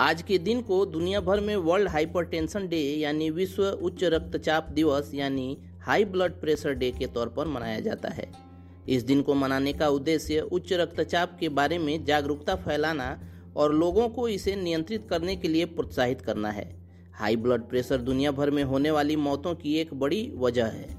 आज 0.00 0.22
के 0.22 0.38
दिन 0.38 0.60
को 0.62 0.86
दुनिया 0.86 1.20
भर 1.20 1.40
में 1.40 1.56
वर्ल्ड 1.56 1.88
हाइपरटेंशन 1.88 2.68
डे 2.68 2.78
यानी 2.78 3.30
विश्व 3.30 3.62
उच्च 3.62 4.04
रक्तचाप 4.04 4.68
दिवस, 4.68 5.10
यानी 5.14 5.58
हाई 5.80 6.04
ब्लड 6.04 6.32
प्रेशर 6.32 6.72
डे 6.72 6.90
के 6.90 7.06
तौर 7.06 7.28
पर 7.28 7.46
मनाया 7.46 7.80
जाता 7.80 8.08
है। 8.08 8.28
इस 8.88 9.02
दिन 9.02 9.22
को 9.22 9.34
मनाने 9.34 9.72
का 9.72 9.88
उद्देश्य 9.88 10.40
उच्च 10.40 10.72
रक्तचाप 10.72 11.36
के 11.40 11.48
बारे 11.48 11.78
में 11.78 12.04
जागरूकता 12.04 12.54
फैलाना 12.54 13.20
और 13.56 13.74
लोगों 13.74 14.08
को 14.08 14.28
इसे 14.28 14.56
नियंत्रित 14.56 15.06
करने 15.10 15.36
के 15.36 15.48
लिए 15.48 15.64
प्रोत्साहित 15.64 16.20
करना 16.20 16.50
है। 16.50 16.76
हाई 17.12 17.36
ब्लड 17.36 17.62
प्रेशर 17.62 17.98
दुनिया 17.98 18.32
भर 18.32 18.50
में 18.50 18.64
होने 18.64 18.90
वाली 18.90 19.16
मौतों 19.16 19.54
की 19.54 19.74
एक 19.74 19.94
बड़ी 19.94 20.32
वजह 20.36 20.66
है। 20.66 20.96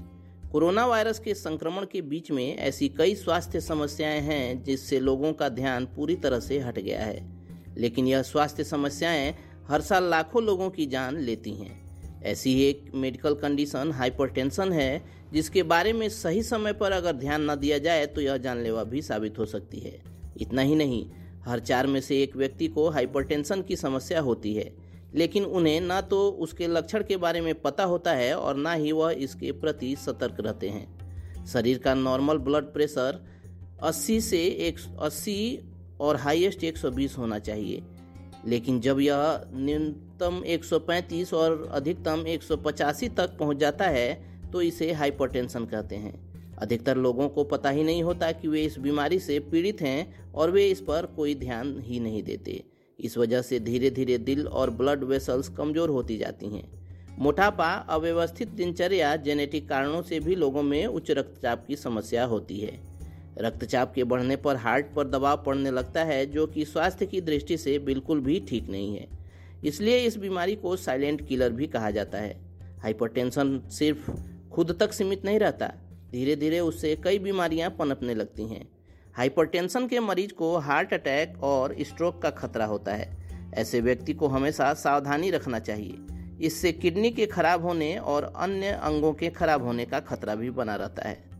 कोरोना 0.52 0.86
वायरस 0.86 1.18
के 1.18 1.34
संक्रमण 1.34 1.86
के 1.92 2.02
बीच 2.02 2.30
में 2.30 2.56
ऐसी 2.56 2.88
कई 2.88 3.14
स्वास्थ्य 3.14 3.60
समस्याएँ 3.60 4.20
हैं 4.20 4.62
जिससे 4.64 5.00
लोगों 5.00 5.32
का 5.32 5.48
ध्यान 5.48 5.86
पूरी 5.86 6.16
तरह 6.16 6.40
से 6.40 6.58
हट 6.58 6.78
गया 6.78 7.04
है। 7.04 7.37
लेकिन 7.76 8.06
यह 8.06 8.22
स्वास्थ्य 8.22 8.64
समस्याएँ 8.64 9.34
हर 9.68 9.80
साल 9.80 10.04
लाखों 10.04 10.42
लोगों 10.42 10.70
की 10.70 10.86
जान 10.86 11.16
लेती 11.16 11.52
हैं। 11.52 12.22
ऐसी 12.22 12.54
ही 12.54 12.64
एक 12.64 12.90
मेडिकल 12.94 13.34
कंडीशन 13.34 13.92
हाइपरटेंशन 13.92 14.72
है, 14.72 15.04
जिसके 15.32 15.62
बारे 15.62 15.92
में 15.92 16.08
सही 16.08 16.42
समय 16.42 16.72
पर 16.72 16.92
अगर 16.92 17.12
ध्यान 17.12 17.50
न 17.50 17.54
दिया 17.54 17.78
जाए 17.78 18.06
तो 18.06 18.20
यह 18.20 18.36
जानलेवा 18.36 18.84
भी 18.84 19.02
साबित 19.02 19.38
हो 19.38 19.46
सकती 19.46 19.80
है। 19.80 19.98
इतना 20.40 20.62
ही 20.62 20.74
नहीं, 20.74 21.06
हर 21.44 21.60
चार 21.60 21.86
में 21.86 22.00
से 22.00 22.22
एक 22.22 22.36
व्यक्ति 22.36 22.68
को 22.68 22.88
हाइपरटेंशन 22.88 23.62
की 23.62 23.76
समस्या 23.76 24.20
होती 24.20 24.54
है, 24.54 24.72
लेकिन 25.14 25.44
उन्हें 25.44 25.80
ना 25.80 26.00
तो 26.00 26.28
उसके 26.30 26.66
लक्षण 26.66 27.02
के 27.02 27.16
बारे 27.16 27.40
में 27.40 27.54
पता 27.54 27.84
होता 27.84 28.12
है 28.12 28.34
और 28.36 28.56
ना 28.56 28.72
ही 28.72 28.92
वह 28.92 29.10
इसके 29.10 29.52
प्रति 29.52 29.94
सतर्क 29.96 30.36
रहते 30.40 30.68
हैं। 30.68 31.46
शरीर 31.46 31.78
का 31.78 31.94
नॉर्मल 31.94 32.38
ब्लड 32.38 32.64
प्रेशर 32.64 33.24
80 33.82 34.20
से 34.20 34.38
एक 34.38 34.78
अस्सी 35.00 35.67
और 36.00 36.16
हाईएस्ट 36.16 36.64
120 36.64 37.16
होना 37.18 37.38
चाहिए। 37.38 37.82
लेकिन 38.46 38.80
जब 38.80 39.00
यह 39.00 39.40
न्यूनतम 39.54 40.42
135 40.46 41.32
और 41.34 41.68
अधिकतम 41.72 42.24
185 42.28 43.08
तक 43.08 43.36
पहुँच 43.38 43.56
जाता 43.56 43.86
है 43.86 44.50
तो 44.52 44.62
इसे 44.62 44.92
हाइपरटेंशन 44.92 45.64
कहते 45.64 45.96
हैं। 45.96 46.56
अधिकतर 46.58 46.96
लोगों 46.96 47.28
को 47.28 47.44
पता 47.44 47.70
ही 47.70 47.84
नहीं 47.84 48.02
होता 48.02 48.30
कि 48.32 48.48
वे 48.48 48.62
इस 48.62 48.78
बीमारी 48.78 49.18
से 49.18 49.38
पीड़ित 49.40 49.80
हैं 49.82 50.32
और 50.32 50.50
वे 50.50 50.66
इस 50.68 50.80
पर 50.80 51.06
कोई 51.06 51.34
ध्यान 51.34 51.78
ही 51.80 52.00
नहीं 52.00 52.22
देते। 52.22 52.62
इस 52.98 53.18
वजह 53.18 53.42
से 53.42 53.60
धीरे 53.60 53.90
धीरे 53.90 54.18
दिल 54.18 54.46
और 54.46 54.70
ब्लड 54.70 55.04
वेसल्स 55.04 55.48
कमज़ोर 55.48 55.88
होती 55.88 56.16
जाती 56.16 56.46
हैं। 56.46 56.68
मोटापा, 57.18 57.72
अव्यवस्थित 57.88 58.48
दिनचर्या, 58.48 59.14
जेनेटिक 59.16 59.68
कारणों 59.68 60.02
से 60.02 60.20
भी 60.20 60.34
लोगों 60.34 60.62
में 60.62 60.86
उच्च 60.86 61.10
रक्तचाप 61.10 61.64
की 61.66 61.76
समस्या 61.76 62.24
होती 62.24 62.58
है। 62.60 62.78
रक्तचाप 63.40 63.94
के 63.94 64.04
बढ़ने 64.04 64.36
पर 64.36 64.56
हार्ट 64.56 64.86
पर 64.96 65.08
दबाव 65.08 65.42
पड़ने 65.46 65.70
लगता 65.70 66.04
है, 66.04 66.26
जो 66.26 66.46
कि 66.46 66.64
स्वास्थ्य 66.64 67.06
की 67.06 67.20
दृष्टि 67.20 67.56
से 67.56 67.78
बिल्कुल 67.78 68.20
भी 68.20 68.40
ठीक 68.48 68.68
नहीं 68.68 68.96
है। 68.96 69.06
इसलिए 69.64 69.98
इस 69.98 70.16
बीमारी 70.16 70.56
को 70.56 70.76
साइलेंट 70.76 71.28
किलर 71.28 71.50
भी 71.50 71.66
कहा 71.66 71.90
जाता 71.90 72.18
है। 72.18 72.36
हाइपरटेंशन 72.82 73.60
सिर्फ़ 73.70 74.10
खुद 74.50 74.76
तक 74.80 74.92
सीमित 74.92 75.24
नहीं 75.24 75.38
रहता 75.38 75.72
धीरे 76.12 76.36
धीरे 76.36 76.60
उससे 76.60 76.96
कई 76.96 77.18
बीमारियाँ 77.18 77.70
पनपने 77.70 78.14
लगती 78.14 78.46
हैं। 78.46 78.68
हाइपरटेंशन 79.14 79.88
के 79.88 80.00
मरीज़ 80.00 80.32
को 80.32 80.56
हार्ट 80.56 80.94
अटैक 80.94 81.42
और 81.42 81.76
स्ट्रोक 81.80 82.22
का 82.22 82.30
खतरा 82.30 82.64
होता 82.64 82.94
है। 82.94 83.16
ऐसे 83.54 83.80
व्यक्ति 83.80 84.12
को 84.12 84.28
हमेशा 84.28 84.74
सावधानी 84.74 85.30
रखना 85.30 85.58
चाहिए। 85.58 85.98
इससे 86.40 86.72
किडनी 86.72 87.10
के 87.10 87.26
खराब 87.26 87.62
होने 87.62 87.96
और 87.96 88.32
अन्य 88.36 88.68
अंगों 88.68 89.12
के 89.12 89.28
खराब 89.28 89.62
होने 89.62 89.84
का 89.84 90.00
खतरा 90.00 90.34
भी 90.34 90.50
बना 90.50 90.76
रहता 90.76 91.08
है। 91.08 91.37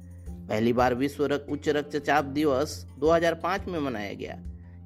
पहली 0.49 0.73
बार 0.73 0.95
विश्व 0.95 1.25
उच्च 1.25 1.69
रक्तचाप 1.69 2.25
दिवस 2.25 2.85
2005 2.99 3.67
में 3.69 3.79
मनाया 3.81 4.13
गया। 4.13 4.39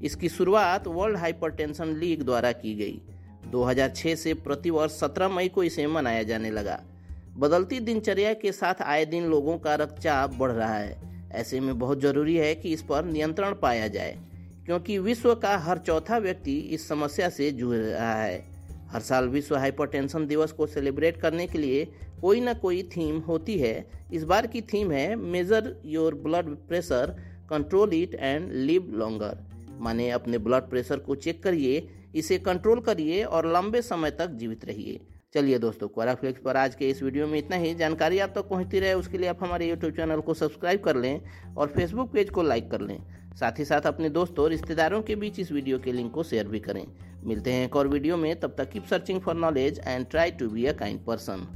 इसकी 0.02 0.28
शुरुआत 0.28 0.86
वर्ल्ड 0.86 1.16
हाइपरटेंशन 1.16 1.94
लीग 1.96 2.22
द्वारा 2.22 2.52
की 2.52 2.74
गई। 2.74 3.00
2006 3.50 4.14
से 4.14 4.34
प्रतिवर्ष 4.34 4.92
17 4.92 5.28
मई 5.28 5.48
को 5.48 5.62
इसे 5.62 5.86
मनाया 5.86 6.22
जाने 6.22 6.50
लगा। 6.50 6.80
बदलती 7.36 7.80
दिनचर्या 7.80 8.32
के 8.34 8.52
साथ 8.52 8.82
आए 8.82 9.04
दिन 9.04 9.26
लोगों 9.26 9.58
का 9.58 9.74
रक्तचाप 9.74 10.34
बढ़ 10.34 10.50
रहा 10.50 10.74
है। 10.74 11.30
ऐसे 11.32 11.60
में 11.60 11.78
बहुत 11.78 12.00
ज़रूरी 12.00 12.36
है 12.36 12.54
कि 12.54 12.72
इस 12.72 12.82
पर 12.82 13.04
नियंत्रण 13.04 13.54
पाया 13.54 13.88
जाए, 13.88 14.16
क्योंकि 14.66 14.98
विश्व 14.98 15.34
का 15.34 15.56
हर 15.58 15.78
चौथा 15.78 16.18
व्यक्ति 16.18 16.56
इस 16.70 16.88
समस्या 16.88 17.28
से 17.28 17.50
जूझ 17.50 17.76
रहा 17.78 18.14
है। 18.14 18.51
हर 18.92 19.00
साल 19.00 19.28
विश्व 19.28 19.56
हाइपरटेंशन 19.56 20.26
दिवस 20.26 20.52
को 20.52 20.66
सेलिब्रेट 20.66 21.16
करने 21.16 21.46
के 21.46 21.58
लिए 21.58 21.84
कोई 22.20 22.40
ना 22.40 22.54
कोई 22.54 22.82
थीम 22.92 23.18
होती 23.20 23.58
है। 23.58 23.74
इस 24.12 24.24
बार 24.24 24.46
की 24.46 24.60
थीम 24.62 24.90
है 24.92 25.14
measure 25.16 25.74
your 25.84 26.14
blood 26.24 26.54
pressure 26.68 27.16
control 27.50 27.94
it 27.94 28.14
and 28.14 28.52
live 28.52 28.90
longer 28.94 29.38
माने 29.80 30.10
अपने 30.10 30.38
ब्लड 30.38 30.68
प्रेशर 30.70 30.98
को 30.98 31.14
चेक 31.14 31.42
करिए, 31.42 31.88
इसे 32.14 32.38
कंट्रोल 32.40 32.80
करिए 32.80 33.22
और 33.24 33.46
लंबे 33.52 33.82
समय 33.82 34.10
तक 34.10 34.30
जीवित 34.32 34.64
रहिए। 34.64 35.00
चलिए 35.34 35.58
दोस्तों 35.58 35.88
क्वाराफ्लिक्स 35.88 36.40
पर 36.40 36.56
आज 36.56 36.74
के 36.74 36.88
इस 36.90 37.02
वीडियो 37.02 37.26
में 37.26 37.38
इतना 37.38 37.56
ही। 37.56 37.74
जानकारी 37.74 38.18
आप 38.18 38.28
तक 38.28 38.34
तो 38.34 38.42
पहुँचती 38.42 38.80
रहे, 38.80 38.94
उसके 38.94 39.18
लिए 39.18 39.28
आप 39.28 39.42
हमारे 39.42 39.68
यूट्यूब 39.68 39.92
चैनल 39.92 40.20
को 40.20 40.34
सब्सक्राइब 40.34 40.80
कर 40.80 40.96
लें 40.96 41.20
और 41.56 41.68
फेसबुक 41.68 42.12
पेज 42.12 42.30
को 42.30 42.42
लाइक 42.42 42.70
कर 42.70 42.80
लें। 42.80 42.98
साथ 43.34 43.58
ही 43.58 43.64
साथ 43.64 43.86
अपने 43.86 44.08
दोस्तों 44.10 44.48
रिश्तेदारों 44.50 45.00
के 45.02 45.16
बीच 45.16 45.38
इस 45.40 45.52
वीडियो 45.52 45.78
के 45.78 45.92
लिंक 45.92 46.12
को 46.12 46.22
शेयर 46.22 46.48
भी 46.48 46.60
करें। 46.60 46.84
मिलते 47.24 47.52
हैं 47.52 47.64
एक 47.64 47.76
और 47.76 47.88
वीडियो 47.88 48.16
में, 48.16 48.34
तब 48.40 48.54
तक 48.58 48.70
keep 48.70 48.86
searching 48.86 49.20
for 49.20 49.34
knowledge 49.34 49.80
and 49.86 50.06
try 50.10 50.30
to 50.30 50.48
be 50.48 50.66
a 50.66 50.72
kind 50.72 51.04
person 51.04 51.46